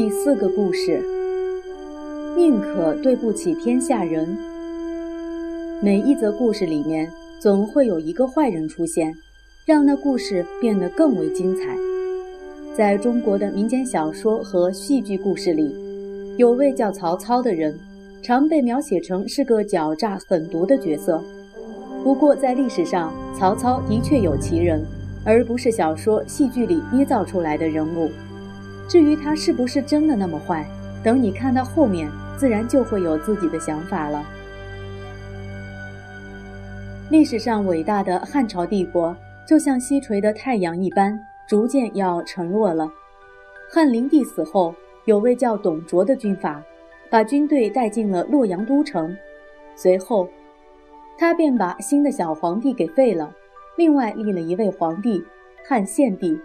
[0.00, 1.04] 第四个故事，
[2.34, 4.34] 宁可对不起天下人。
[5.82, 7.06] 每一则故事里面，
[7.38, 9.14] 总会有一个坏人出现，
[9.66, 11.76] 让那故事变得更为精彩。
[12.74, 15.70] 在中国的民间小说和戏剧故事里，
[16.38, 17.78] 有位叫曹操的人，
[18.22, 21.22] 常被描写成是个狡诈狠毒的角色。
[22.02, 24.82] 不过，在历史上，曹操的确有其人，
[25.26, 28.08] 而不是小说、戏剧里捏造出来的人物。
[28.90, 30.68] 至于他是不是真的那么坏，
[31.00, 34.24] 等你看到后面，自然就会有自己的想法了。
[37.08, 41.16] 历史上伟大的汉朝帝国，就像西垂的太阳一般，
[41.48, 42.90] 逐渐要沉落了。
[43.72, 46.60] 汉灵帝死后，有位叫董卓的军阀，
[47.08, 49.16] 把军队带进了洛阳都城，
[49.76, 50.28] 随后，
[51.16, 53.32] 他便把新的小皇帝给废了，
[53.76, 55.24] 另外立了一位皇帝，
[55.64, 56.36] 汉献帝。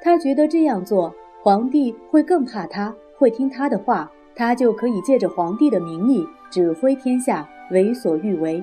[0.00, 1.12] 他觉得这样做。
[1.42, 8.62] 皇帝会更怕他，会听他的话，他就可以借着皇帝的名义指挥天下，为所欲为。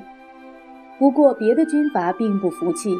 [0.97, 2.95] 不过，别的军阀并不服气，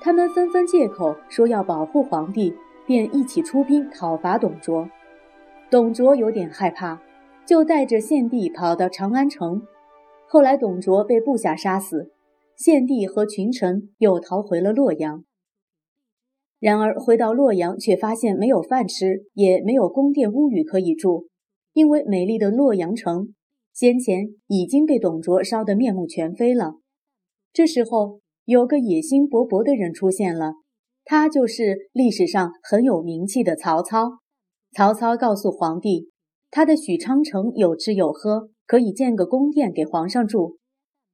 [0.00, 2.54] 他们纷纷借口说要保护皇帝，
[2.86, 4.88] 便一起出兵讨伐董卓。
[5.68, 7.00] 董卓有点害怕，
[7.44, 9.60] 就带着献帝跑到长安城。
[10.28, 12.12] 后来，董卓被部下杀死，
[12.56, 15.24] 献帝和群臣又逃回了洛阳。
[16.64, 21.26] 然而回到洛阳，却发现没有饭吃，也没有宫殿屋宇可以住，
[21.74, 23.34] 因为美丽的洛阳城
[23.74, 26.76] 先前已经被董卓烧得面目全非了。
[27.52, 30.54] 这时候，有个野心勃勃的人出现了，
[31.04, 34.20] 他就是历史上很有名气的曹操。
[34.74, 36.08] 曹操告诉皇帝，
[36.50, 40.56] 他的许昌城有吃有喝，可以建个宫殿给皇上住。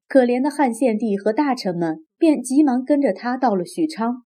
[0.06, 4.22] 可怜的汉献帝和大臣们便急忙跟着他到了许昌。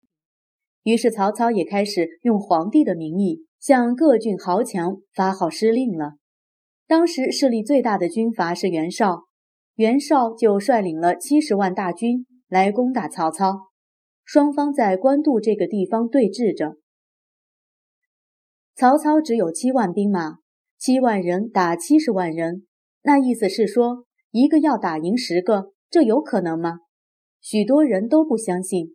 [0.85, 6.13] 于是曹操也开始用皇帝的名义向各郡豪强发号施令了。
[6.87, 9.25] 当时势力最大的军阀是袁绍，
[9.75, 13.71] 袁绍就率领了七十万大军来攻打曹操。
[14.25, 16.77] 双方在官渡这个地方对峙着。
[18.75, 20.37] 曹操只有七万兵马，
[20.79, 22.67] 七万人打七十万人，
[23.03, 26.81] 那意思是说一个要打赢十个，这有可能吗？
[27.41, 28.95] 许多人都不相信。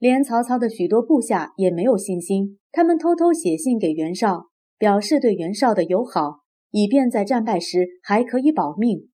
[0.00, 4.46] 连曹操的许多部下也没有信心，他们偷偷写信给袁绍，
[4.78, 6.40] 表示对袁绍的友好，
[6.70, 9.10] 以便在战败时还可以保命。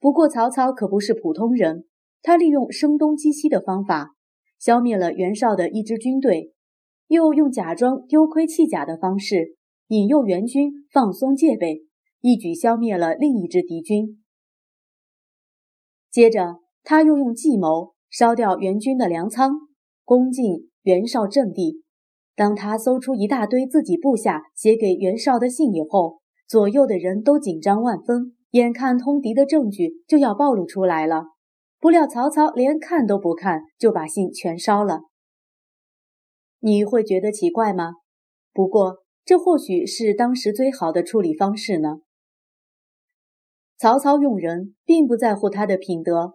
[0.00, 1.84] 不过曹操可不是普通人，
[2.22, 4.14] 他利用声东击西的方法，
[4.58, 6.54] 消灭了袁绍的一支军队，
[7.08, 9.56] 又用假装丢盔弃甲的方式，
[9.88, 11.82] 引诱援军放松戒备，
[12.22, 14.24] 一举消灭了另一支敌军。
[16.10, 19.65] 接着，他又用计谋烧掉援军的粮仓。
[20.06, 21.82] 攻进袁绍阵地，
[22.36, 31.24] 当他搜出一大堆自己部下写给袁绍的信以后，左右的人都紧张万分，眼看通敌的证据就要暴露出来了。
[31.80, 35.00] 不料曹操连看都不看，就把信全烧了。
[36.60, 37.94] 你会觉得奇怪吗？
[38.52, 41.96] 不过这或许是当时最好的处理方式呢。
[43.76, 46.34] 曹操用人并不在乎他的品德，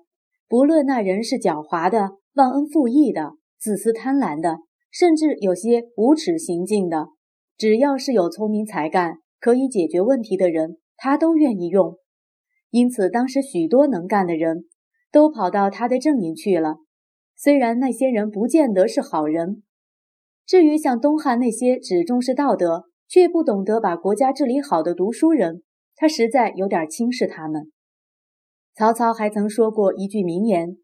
[0.50, 3.38] 不论那人是狡猾的、忘恩负义的。
[3.62, 4.58] 自私贪婪的，
[4.90, 7.10] 甚至有些无耻行径的，
[7.56, 12.00] 只要是有聪明才干、可以解决问题的人，他都愿意用。
[12.72, 14.66] 因此，当时许多能干的人
[15.12, 16.78] 都跑到他的阵营去了。
[17.36, 19.62] 虽然那些人不见得是好人，
[20.48, 25.62] 至于像东汉那些只重视道德却不懂得把国家治理好的读书人，
[25.96, 27.72] 他实在有点轻视他们。
[28.74, 30.78] 曹操还曾说过一句名言。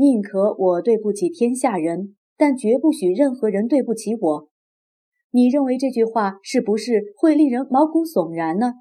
[0.00, 4.48] 宁可我对不起天下人，但绝不许任何人对不起我。
[5.30, 8.72] 你认为这句话是不是会令人毛骨悚然呢？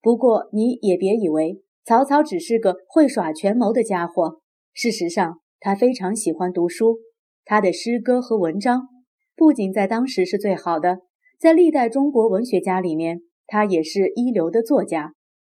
[0.00, 4.40] 不过你也别以为曹操只是个会耍权谋的家伙。
[4.72, 6.96] 事实上，他非常喜欢读书，
[7.44, 8.88] 他的诗歌和文章
[9.36, 11.00] 不仅在当时是最好的，
[11.38, 15.12] 在历代中国文学家里面，他也是一流的作家。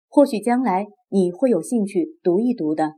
[0.09, 2.94] 或许将来你会有兴趣读一读的。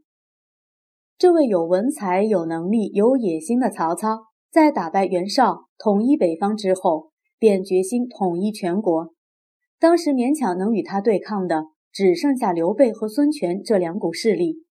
[1.19, 9.15] 这位有文采、有能力、有野心的曹操，在打败袁绍、统一北方之后，便决心统一全国。
[9.79, 14.65] 当时勉强能与他对抗的，只剩下刘备和孙权这两股势力。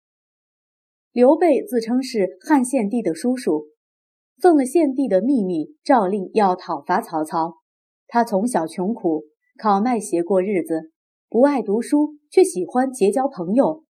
[1.12, 3.68] 刘备自称是汉献帝的叔叔，
[4.38, 7.58] 奉了献帝的秘密，诏令要讨伐曹操。
[8.08, 9.24] 他从小穷苦，
[9.58, 10.92] 靠卖鞋过日子，
[11.30, 13.84] 不爱读书，却喜欢结交朋友。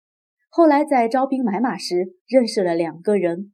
[0.54, 3.54] 后来在招兵买马时，认识了两个人，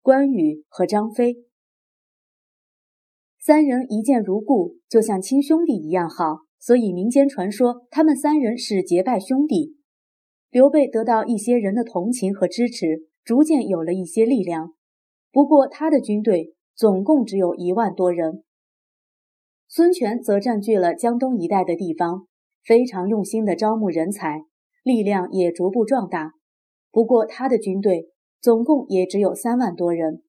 [0.00, 1.44] 关羽和张飞。
[3.38, 9.76] 三人一见如故，就像亲兄弟一样好，所以民间传说他们三人是结拜兄弟。
[10.48, 14.72] 刘备得到一些人的同情和支持，逐渐有了一些力量。
[15.30, 18.42] 不过他的军队总共只有一万多人。
[19.68, 22.26] 孙权则占据了江东一带的地方，
[22.64, 24.46] 非常用心地招募人才，
[24.82, 26.37] 力量也逐步壮大。
[26.98, 28.08] 不过他的军队
[28.40, 30.24] 总共也只有三万多人。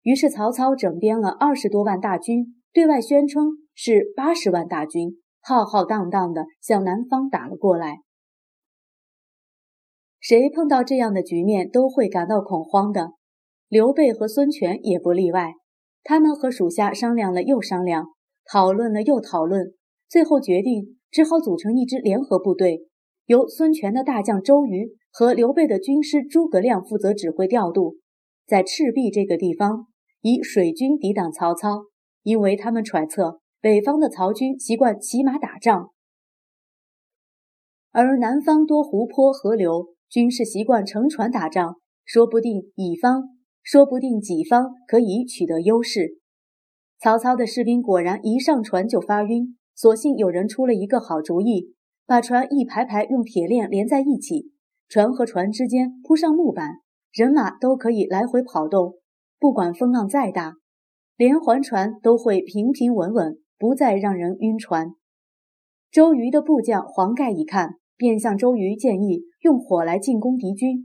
[0.00, 7.98] 于是曹操整编了二十多万大军，对外宣称是八十万大军，浩浩荡荡地向南方打了过来。
[10.18, 13.10] 谁碰到这样的局面都会感到恐慌的，
[13.68, 15.52] 刘备和孙权也不例外。
[16.02, 18.06] 他们和属下商量了又商量，
[18.50, 19.74] 讨论了又讨论，
[20.08, 22.86] 最后决定只好组成一支联合部队，
[23.26, 27.96] 由孙权的大将周瑜和刘备的军师诸葛亮负责指挥调度，
[28.46, 29.86] 在赤壁这个地方。
[30.22, 31.84] 以水军抵挡曹操，
[32.22, 35.92] 因为他们揣测北方的曹军习惯骑马打仗，
[37.90, 43.30] 而南方多湖泊河流，军事习惯乘船打仗，说不定乙方，
[43.62, 46.18] 说不定己方可以取得优势。
[46.98, 51.74] 曹操的士兵果然一上船就发晕，所幸有人出了一个好主意，
[52.04, 54.50] 把船一排排用铁链连在一起，
[54.90, 56.78] 船和船之间铺上木板，
[57.12, 58.94] 人马都可以来回跑动。
[59.38, 60.54] 不管风浪再大，
[61.16, 64.90] 连环船都会平平稳稳，不再让人晕船。
[65.92, 70.84] 周瑜的部将黄盖一看，便向周瑜建议用火来进攻敌军。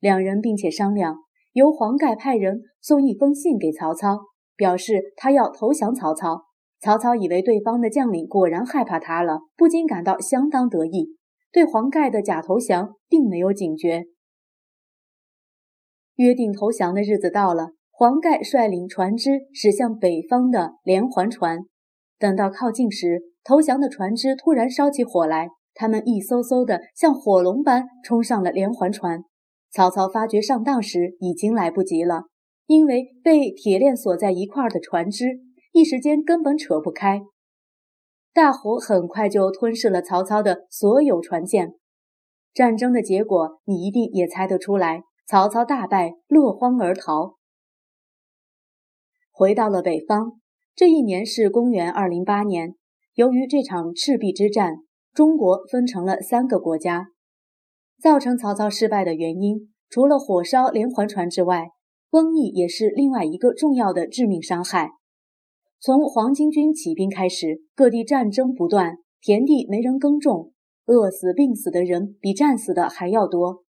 [0.00, 1.18] 两人并且商量，
[1.52, 4.18] 由黄盖派人送一封信给曹操，
[4.56, 6.44] 表示他要投降曹操。
[6.80, 11.18] 曹操以为对方的将领果然害怕他了，不禁感到相当得意，
[11.52, 14.06] 对黄盖的假投降并没有警觉。
[16.16, 17.72] 约定投降的日子到了。
[17.94, 21.60] 黄盖率领船只驶向北方的连环船，
[22.18, 29.22] 等到靠近时，投降的船只突然烧起火来，他们一艘艘的像火龙般冲上了连环船。
[29.70, 32.24] 曹操发觉上当时已经来不及了，
[32.66, 35.26] 因为被铁链锁在一块儿的船只，
[35.70, 37.22] 一时间根本扯不开。
[38.34, 41.74] 大火很快就吞噬了曹操的所有船舰。
[42.54, 47.36] 战争的结果你一定也猜得出来，曹操大败，落荒而逃。
[49.30, 50.40] 回到了北方，
[50.74, 52.74] 这一年是公元二零八年。
[53.14, 54.76] 由于这场赤壁之战，
[55.12, 57.08] 中国分成了三个国家。
[58.00, 61.68] 造成曹操失败的原因，除了火烧连环船之外，
[62.10, 64.92] 瘟疫也是另外一个重要的致命伤害。
[65.82, 70.52] 从黄巾军起兵开始，各地战争不断，田地没人耕种，
[70.86, 73.64] 饿死、病死的人比战死的还要多。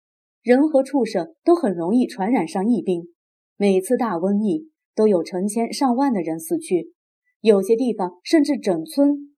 [0.43, 3.05] 人和畜生都很容易传染上疫病。
[3.57, 4.69] 每次大瘟疫。
[4.93, 6.93] 都有成千上万的人死去，
[7.41, 9.35] 有些地方甚至整村、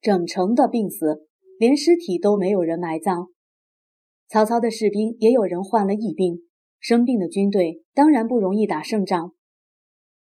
[0.00, 1.26] 整城的病死，
[1.58, 3.26] 连尸体都没有人埋葬。
[4.28, 6.42] 曹操的士兵也有人患了疫病，
[6.78, 9.32] 生病的军队当然不容易打胜仗。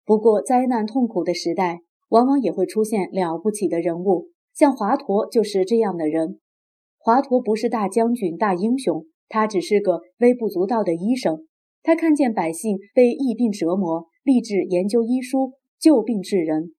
[0.09, 6.41] 不过，灾难痛苦的时代，往往也会出现了不起的人物，像华佗就是这样的人。
[6.97, 11.47] 华佗不是大将军、大英雄，他只是个微不足道的医生。
[11.83, 14.07] 他看见百姓被疫病折磨。
[14.25, 16.73] 立志研究医书，救病治人。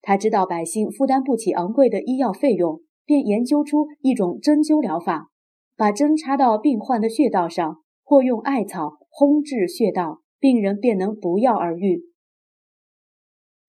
[0.00, 5.30] 他知道百姓负担不起昂贵的医药费用，便研究出一种针灸疗法，
[5.76, 12.04] 把针插到病患的穴道上，或用艾草烘制穴道，病人便能不药而愈。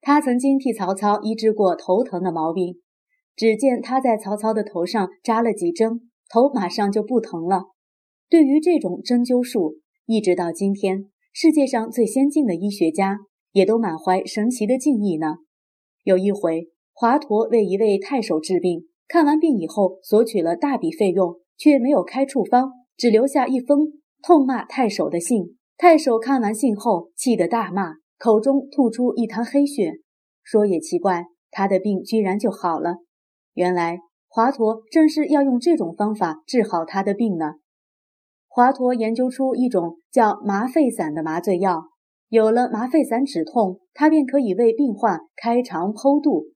[0.01, 2.75] 他曾经替曹操医治过头疼的毛病，
[3.35, 7.65] 只见他在曹操的头上扎了几针，头马上就不疼了。
[8.29, 11.05] 对于这种针灸术，一直到今天。
[11.31, 13.19] 世界上最先进的医学家
[13.51, 15.35] 也都满怀神奇的敬意呢。
[16.03, 25.57] 有一回，华佗为一位太守治病，看完病以后索取了大笔费用，却没有开处方，只留下一封痛骂太守的信。
[25.77, 29.93] 太守看完信后，气得大骂，口中吐出一滩黑血。
[30.43, 32.97] 说也奇怪，他的病居然就好了。
[33.53, 37.53] 原来华佗正是要用这种方法治好他的病呢。
[38.47, 41.83] 华佗研究出一种叫麻沸散的麻醉药，
[42.29, 46.47] 有了麻沸散止痛，他便可以为病患开肠剖肚，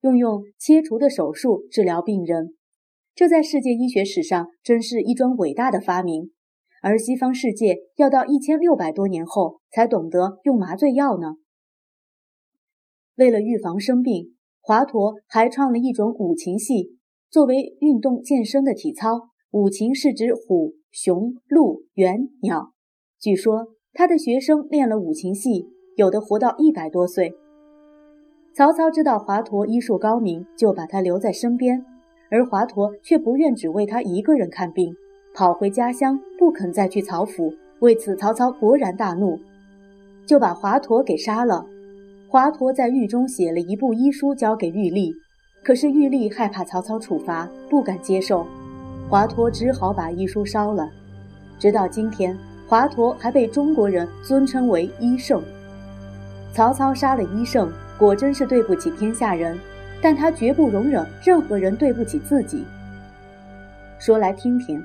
[0.00, 2.56] 用用切除的手术治疗病人。
[3.14, 6.32] 这在世界医学史上真是一桩伟大的发明。
[6.82, 11.34] 而西方世界要到一千六百多年后才懂得用麻醉药呢。
[13.16, 16.96] 为了预防生病，华佗还创了一种五禽戏，
[17.30, 19.28] 作为运动健身的体操。
[19.52, 20.74] 五禽是指虎。
[20.92, 22.72] 熊、鹿、猿、鸟，
[23.20, 27.32] 据说他的学生练了五禽戏，有的活到一百多岁。
[28.52, 31.86] 曹操知道华佗医术高明，就把他留在身边，
[32.28, 34.92] 而华佗却不愿只为他一个人看病，
[35.34, 37.54] 跑回家乡，不肯再去曹府。
[37.78, 39.38] 为此，曹操勃然大怒，
[40.26, 41.64] 就把华佗给杀了。
[42.28, 45.14] 华佗在狱中写了一部医书，交给玉立。
[45.62, 48.46] 可是玉立害怕曹操处罚，不敢接受。
[49.08, 50.90] 华佗只好把医书烧了。
[51.58, 55.42] 直到今天，华佗还被中国人尊称为医圣。
[56.52, 59.58] 曹操杀了医圣，果真是对不起天下人，
[60.02, 62.64] 但他绝不容忍任何人对不起自己。
[63.98, 64.82] 说来听听，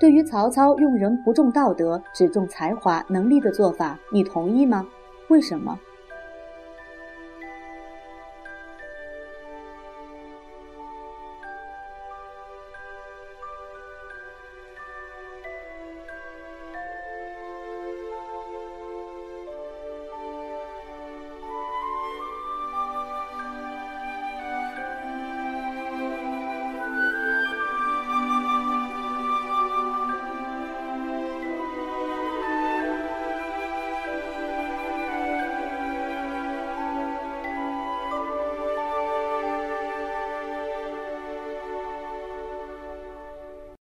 [0.00, 4.86] 对于曹操用人不重道德，只重才华能力的做法，你同意吗？
[5.28, 5.78] 为什么？